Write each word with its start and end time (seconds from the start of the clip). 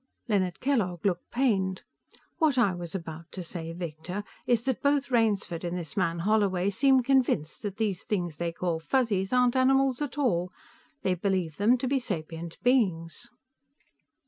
Leonard 0.27 0.59
Kellogg 0.59 1.05
looked 1.05 1.29
pained. 1.29 1.83
"What 2.39 2.57
I 2.57 2.73
was 2.73 2.95
about 2.95 3.31
to 3.33 3.43
say, 3.43 3.71
Victor, 3.71 4.23
is 4.47 4.65
that 4.65 4.81
both 4.81 5.11
Rainsford 5.11 5.63
and 5.63 5.77
this 5.77 5.95
man 5.95 6.17
Holloway 6.17 6.71
seem 6.71 7.03
convinced 7.03 7.61
that 7.61 7.77
these 7.77 8.03
things 8.05 8.37
they 8.37 8.51
call 8.51 8.79
Fuzzies 8.79 9.31
aren't 9.31 9.55
animals 9.55 10.01
at 10.01 10.17
all. 10.17 10.49
They 11.03 11.13
believe 11.13 11.57
them 11.57 11.77
to 11.77 11.87
be 11.87 11.99
sapient 11.99 12.57
beings." 12.63 13.29